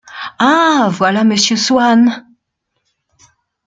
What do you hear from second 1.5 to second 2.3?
Swann.